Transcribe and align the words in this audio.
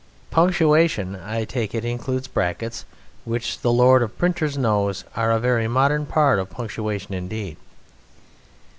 Punctuation, 0.31 1.15
I 1.15 1.45
take 1.45 1.75
it, 1.75 1.85
includes 1.85 2.27
brackets, 2.27 2.85
which 3.23 3.59
the 3.61 3.71
Lord 3.71 4.01
of 4.01 4.17
Printers 4.17 4.57
knows 4.57 5.03
are 5.15 5.29
a 5.31 5.39
very 5.39 5.67
modern 5.67 6.07
part 6.07 6.39
of 6.39 6.49
punctuation 6.49 7.13
indeed. 7.13 7.55